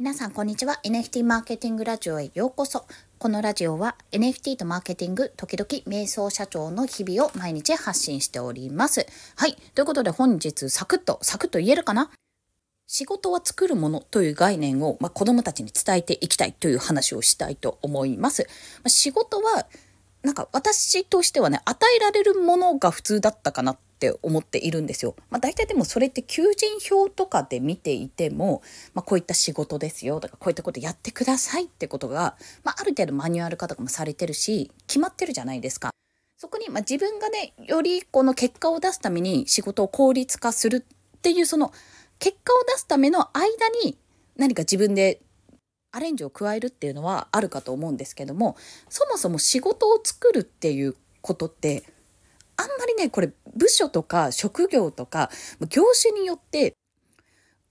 [0.00, 0.80] 皆さんこんにちは。
[0.82, 2.86] NFT マーケティングラジオへようこそ。
[3.18, 9.06] このラジオは NFT とマーケティング時々瞑想社長の日々を毎日発信しております。
[9.36, 9.56] はい。
[9.74, 12.10] ということで本日サクッとサクッと言えるかな？
[12.86, 18.44] 仕事は作るものという概念を、まあ、子供たちに伝えていきたいという話をしたいと思います、
[18.76, 19.66] まあ、仕事は
[20.22, 25.14] なんか私としてはね与えられるものが普通だったかなって思っているんですよ。
[25.28, 28.62] まあ、大体でもそれって求人票とかで見ていても、
[28.94, 35.90] まあ、こういった仕事ですよとかこういったことやってくださいってことが、まあ、ある程度マニュアル化とかもされてるし決まってるじゃないですか。
[36.38, 41.70] そこに、ま自分がねよりこの結果を出すために仕事を効率化するっていうその
[42.18, 43.46] 結果を出すための間
[43.84, 43.98] に
[44.36, 45.20] 何か自分で
[45.92, 48.56] アレンジを加えるっていうのはあるかと思うんですけども
[48.88, 51.82] そもそも仕事を作るっていうことって
[52.60, 55.30] あんまりねこれ部署とか職業とか
[55.68, 56.74] 業種によって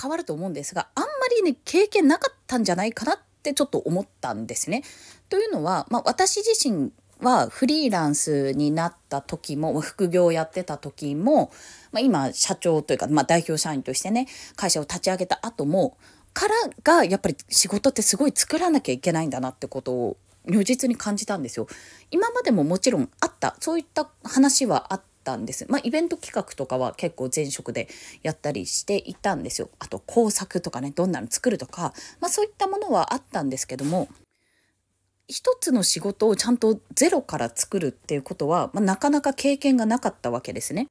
[0.00, 4.82] 変わると思うんですがあんまりね経験なかったんじゃないかなってちょっと思ったんですね。
[5.28, 11.50] というのは、まあ、私自身はフリーランスになった時も副業をやってた時も、
[11.90, 15.96] まあ、今社長というか、まあ、代表社員としてね会社を立ち上げた後も
[16.34, 21.66] からがやっぱり仕事ってすごい作らなきゃいけないんだなってことを如実に感じたんですよ。
[22.10, 25.66] 今までももちろんあったそういった話はあったんです。
[25.68, 27.88] まあ、イベント企画とかは結構前職で
[28.22, 29.68] やったりしていたんですよ。
[29.78, 34.08] あと工作とかねどんなの作るとか、まあ、そういったものはあったんですけども
[35.28, 40.88] 一つの仕事をちゃんとゼロから作るっていうことは、まあ、なかなか経験がなかったわけですね。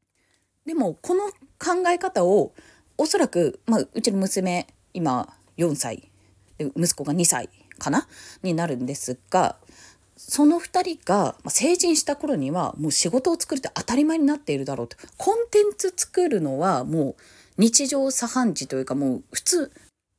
[0.66, 1.28] でもこの
[1.60, 2.54] 考え方を
[2.98, 6.10] おそらく、まあ、うちの娘今4歳
[6.58, 8.08] で息子が2歳かな？
[8.44, 9.58] になるんですが
[10.18, 17.16] その2人が成人した頃にはもう仕事を作るって当たり前になっているだろうとコンテンツ作るのはもう
[17.58, 19.72] 日常茶飯事というかもう普通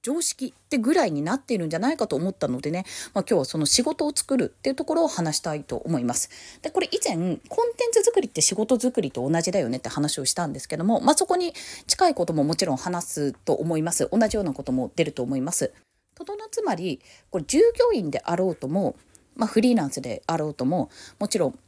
[0.02, 6.30] 常識ってぐらいになっているんじゃないかと思ったのでね、まあ、今日はその仕事を作るっていうところを話したいと思います。
[6.62, 11.54] でこれ以前コンテンツ作りって仕事作りと同じだよねって話をしたんですけども、まあ、そこに
[11.88, 14.08] 近いことももちろん話すと思います。
[14.12, 15.72] 同じようなことも出ると思います。
[16.16, 17.00] とどのつまり
[17.30, 18.96] これ従業員であろうとも、
[19.36, 20.90] まあ、フリーランスであろうとも
[21.20, 21.58] もちろん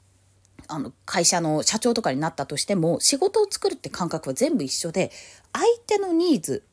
[0.66, 5.12] あの会社の社長とかになったとしても仕事を作るって感覚は全部一緒で
[5.52, 6.64] 相手のニーズ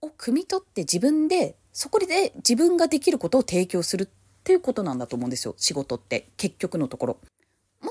[0.00, 4.08] を汲み取って自分でそこで自分ができることを提供するっ
[4.44, 7.16] ていうことなんだと思うんですよ仕事って結局のところ。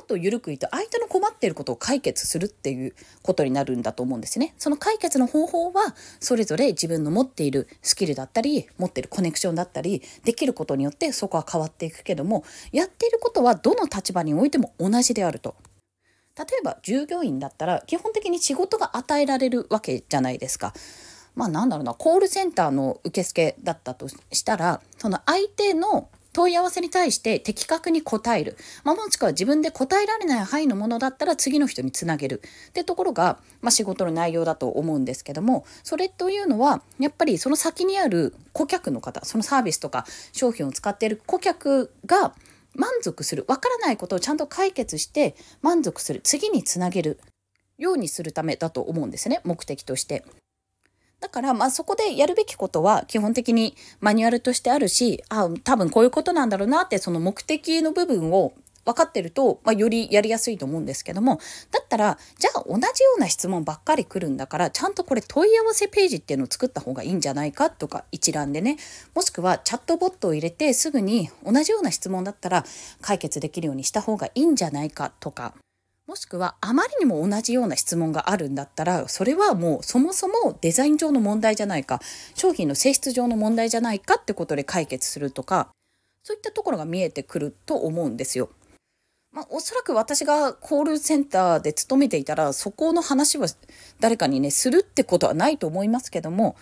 [0.03, 4.53] っと緩く言うと相手の困っていることを解決するっていうことになるんだと思うんですね。
[4.57, 15.55] その解決の方法はそれぞれ自分の持っているスキルだったり持っているコネクションだったりできることによってそこは変わっていくけどもやっていることはどの立場においても同じであると。
[16.35, 20.73] 例えば従業員だったら基本的に仕事が与えられるわけじゃないですか。
[21.35, 32.41] まあなんだろうなコールセンターの受付だったとしたらその相手の問い合わせに対して的確に答える、まあ、もしくは自分で答えられない範囲のものだったら次の人につなげる。
[32.69, 42.33] ってところが、まあ、仕事の内容だと思うんですけどもそれというのはやっぱりその先にある顧客の方そのサービスとか商品を使っている顧客が
[42.75, 43.45] 満足する。
[43.47, 46.21] わからないことをちゃんと解決して満足する。
[46.23, 47.19] 次につなげる
[47.77, 50.25] ようにするためだと思うんですね目的として。
[51.23, 58.51] だからまあそこでやるべきことは基本的にマニュアルとしてあるしあ多分こういうことなんだろうなってその目的の部分を
[58.83, 61.39] 分かってると、まあ、よりやりやすいと思うんですけども
[61.71, 68.75] だったらじゃあ同じような質問ばっかり来るんだからちゃんとこれ問い合わせページっていうのを作った方がいいんじゃないかとか一覧でね。
[69.15, 72.65] もしくはチャットボットを入れてすぐに同じような質問だったら
[72.99, 75.53] 解決できるようにした方がいいんじゃないかとか。
[76.05, 82.01] もしくはあまりにも同じような質問があるんだったらそれはもうそもそもデザイン上の問題じゃないか
[82.35, 85.69] 商品の性質上の問題じゃないかってことで解決するとか
[86.21, 88.49] そういったところが見えてくると思うんですよ。
[89.31, 93.47] まあ、おそらく私がコールセンターで勤めていたらそこの話は
[93.99, 96.55] 誰かにねするってことはないと思いますけども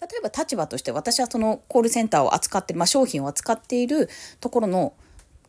[0.00, 4.94] 例えば立場として私はそのコールセンターを扱って、まあ、商品を扱っているところの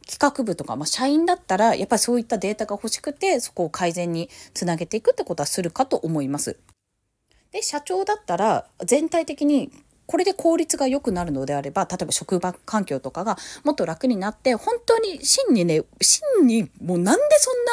[0.08, 6.58] 企画部とか、まあ、社員だったらやっぱりそういったデータが欲しくてそこを改善につなげていくってことはするかと思います。
[7.52, 9.72] で社長だったら全体的に
[10.06, 17.72] これで効率が良くなるのであれば例えば職場環境とかがもっと楽になって本当に真にね真にもうなんでそんな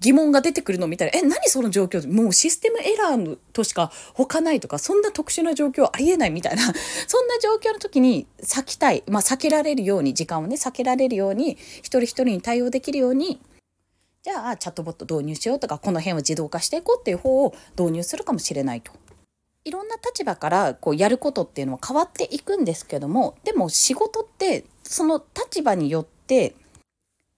[0.00, 2.10] 疑問が出てくるのみたいなえ何その状況？
[2.12, 6.62] もうシステムエラーとしか他ないとかそんな特殊な状況ありえないみたいな
[7.06, 13.40] そんな状況の時に避きたいまあ避けられるように時間をね避けられるように一人一人に対応できるように
[14.22, 18.92] じゃあチャットボット導入しようとかこの辺を自動化していこうっていう方を導入するかもしれないと。
[19.66, 26.54] いろんな立場からこうやることっていうのは変わっていくんですけどもでも仕事ってその立場によって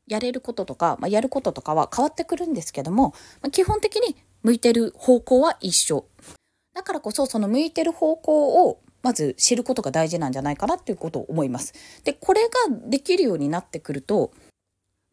[0.06, 6.04] やれることとか、まあ、やることとかは変わってくるんですけども、まあ、基本的に向いてる方向は一緒。
[6.74, 11.72] だからこそその向いてる方向をまず知ることが大事なんじゃないかなっていうことを思います。
[12.04, 14.32] でこれができるようになってくると、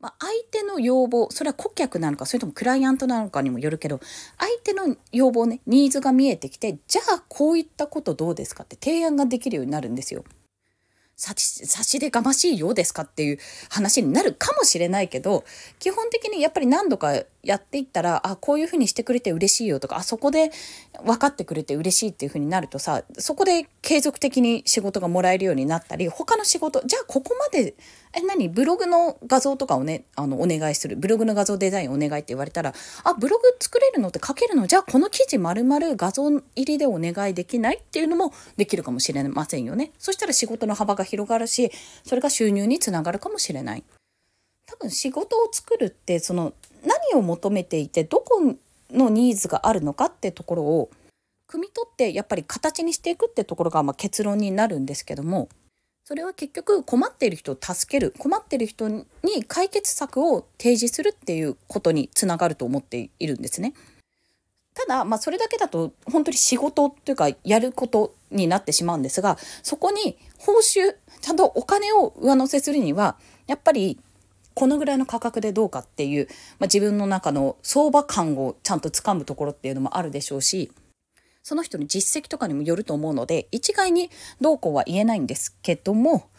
[0.06, 4.00] まあ、相手の要望それは顧客なのかそれともクライアントなのかにもよるけど
[4.38, 10.24] 相手の要望ねニーズが見えてきてじゃあこういったことどうですかって提案ができるようになるんですよ。
[11.16, 15.44] 差し差し出がましいようですかっていう話になるかもしれないけど
[15.80, 20.52] 基本的にやっぱり何度かやっていったらあこういうふうにしてくれて嬉しいよとかあそこで
[21.06, 27.76] 分かってくれて嬉しいっていうふうになるとさそこで継続的に仕事がもらえるようになったり他の仕事じゃあここまで
[28.18, 39.92] え何ブログの画像とかをねあのお願いするブログの画像デザインお願いって言われたらあブログ作れるのって書けるのじゃあこの記事丸々画像入りでお願いできないっていうのもできるかもしれませんよね。
[40.00, 41.72] そしたら仕事の幅が広がるし
[42.04, 43.84] それが収入につながるかもしれない。
[44.66, 46.54] 多分仕事を作るってその
[47.12, 48.56] 何を求めていてどこ
[48.92, 50.90] のニーズがあるのかってところを
[51.48, 55.50] 汲み取ってやっぱり形にしていくってところがま結論になるんですけども
[56.04, 59.06] それは結局困っている人を助ける困っている人に
[59.48, 63.74] 解決策を提示するっていうことにつながると思っているんですね。
[64.76, 73.16] ただ、まあ、それだけだと本当に仕事というかやることになってしまうんですがそこに報酬ちゃんとお金を上乗せするには
[73.48, 73.98] やっぱり
[74.56, 76.28] このぐらいの価格でどうかっていう、
[76.60, 80.72] まあ、自分の中の相場感をちゃんとつかむところっていうのもあるでしょうし
[81.44, 84.10] その人の実績とかにもよると思うので一概に
[84.42, 86.30] どうこうは言えないんですけども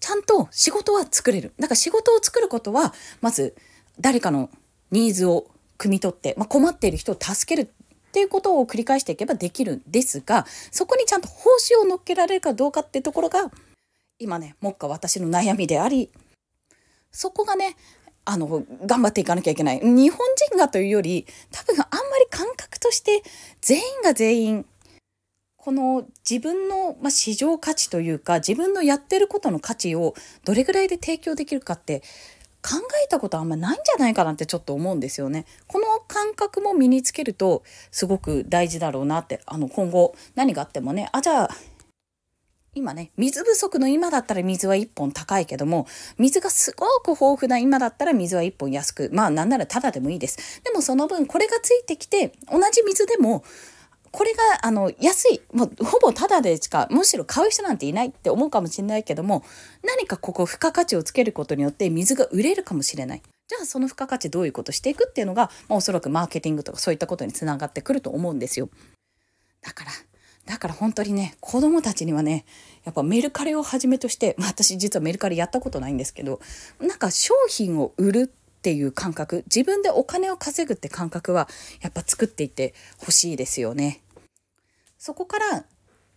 [0.00, 1.52] ちゃんと仕事は作れる。
[1.58, 3.54] だから仕事を作ることはまず
[4.00, 4.48] 誰かの
[4.90, 13.50] ニーズを汲み取って、まあ、困っている人を助けるっていうことを繰り返していけばできるんですがそこにちゃんと報酬を乗っけられるかどうかってところが
[14.18, 16.10] 今ね目下私の悩みであり
[17.10, 17.76] そこがね
[18.24, 20.18] あの頑張っていかなきゃいけない日本
[20.50, 23.22] 人がというより多分あんまり感覚として
[23.62, 24.66] 全員が全員
[25.56, 30.14] この自分の、まあ、市場価値というか自分のやってることの価値を
[30.44, 32.02] どれぐらいで提供できるかって
[32.62, 35.46] 考えたことあんまないんじゃないかなってちょっと思うんですよね。
[35.66, 41.50] この感覚も身につけるとすごく大事だろうなってあの今後何があってもねあじゃあ
[42.78, 45.86] 今ね、水不足の今だったら水は1本高いけども、
[46.16, 50.62] 水がすごく豊富な今だったら水は1本安く、まあなんならタダでもいいです。
[50.62, 53.44] でもその分これがついてきて、同じ水でも、
[54.10, 59.44] これがあの安いもうほぼタダでしかむしろ買う人なんていないって思うかもしれないけども
[59.84, 68.70] 何かここ付加価値をつけることによって水が売れるかもしれないじゃあその付加価値どういうことしていくっていうのが、まあ、おそらくマーケティングとかそういったことにつながってくると思うんですよ
[69.62, 69.90] だから
[70.48, 72.46] だから本当にね子供たちにはね
[72.84, 76.40] やっぱメルカリをはじめとして、まあ、私実はメルカリやったことないんですけど
[76.80, 81.48] なんか商品を売るっていう感覚自分でお金を稼ぐって感覚は
[81.82, 84.00] やっぱ作っていってほしいですよね。
[84.96, 85.64] そこから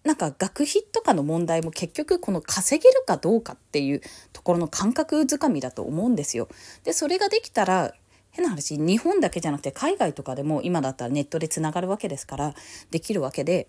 [0.03, 4.01] なんか学費とかの問題も結局この稼げるかどうかっていう
[4.31, 6.47] ところの感覚づかみだと思うんですよ。
[6.85, 7.93] でそれができたら
[8.31, 12.55] 変な話日本だけじゃなくて海外とかでも今だったらネットでつながるわけですから
[12.89, 13.67] できるわけで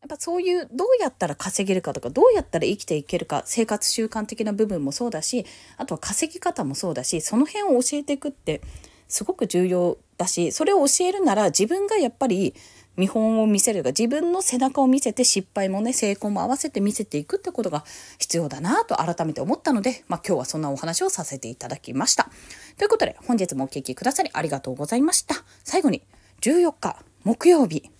[0.00, 5.44] やっぱそういうどうやったら稼げるかとかどうやったら生きていけるか生活習慣的な部分もそうだし
[5.76, 8.62] あとは稼ぎ方もそうだしその辺を教えていくって
[9.08, 12.54] すごく重要だしそれを教えるなら自分がやっぱり
[12.96, 17.84] 見本を見せるが自分の背中を見せて失敗もね成功も合わせて見せていくってことが
[18.18, 22.28] 必要だなと改めて思ったので、まあ、今日はそんなお話をさせていただきました。
[22.76, 25.36] ということで本日もお聴きくださりありがとうございました。
[25.64, 26.02] 最後に
[26.40, 27.90] 14日木曜日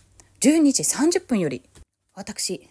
[0.40, 1.62] 12時30分より
[2.20, 2.68] 私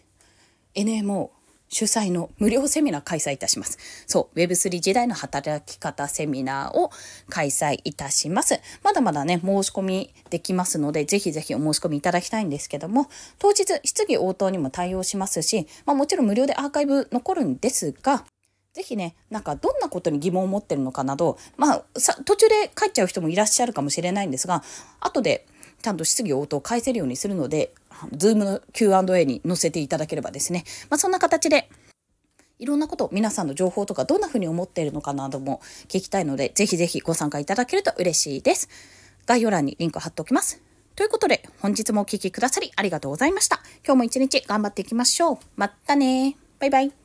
[0.75, 1.31] NMO
[1.69, 3.77] 主催の無料セミナー開催いたします。
[4.07, 6.91] そう、Web3 時代の働き方セミナーを
[7.29, 8.59] 開催いたします。
[8.83, 18.25] まだまだね、申し込みできますので、ぜひぜひお申し込みいただきたいんですけども、当日質疑応答にも対応しますし、まあ、もちろん無料でアーカイブ残るんですが、
[18.73, 21.83] ぜひね、なんかどんなことに疑問を持ってるのかなど、まあ、
[22.25, 24.63] 途中で帰っちゃう人もいらっしゃるかもしれないんですが、
[24.99, 25.45] 後で
[25.81, 27.73] ちゃんと質疑応答を返せるようにするので、
[28.15, 31.69] Zoom の Q&A に載せていただければですね、まあ、そんな形で
[32.59, 38.69] いろんなこと皆さんの情報とかどんなふうに思っているのかなども聞きたいのでぜひぜひご参加いただけると嬉しいです。
[39.25, 40.61] 概要欄にリンク貼っておきます。
[40.95, 43.61] ということで本日もお聴きくださりありがとうございました。
[43.85, 45.37] 今日も一日頑張っていきましょう。
[45.55, 46.98] またねバイバイ。